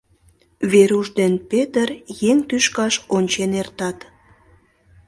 Веруш 0.71 1.07
ден 1.19 1.33
Петр 1.49 1.87
еҥ 2.29 2.37
тӱшкаш 2.49 2.93
ончен 3.15 3.51
эртат. 3.61 3.97